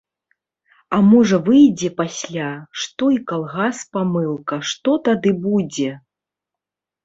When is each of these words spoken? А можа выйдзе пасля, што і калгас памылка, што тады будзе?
А 0.95 0.97
можа 1.09 1.37
выйдзе 1.49 1.89
пасля, 1.99 2.49
што 2.85 3.03
і 3.17 3.21
калгас 3.29 3.85
памылка, 4.01 4.55
што 4.73 4.99
тады 5.07 5.39
будзе? 5.49 5.91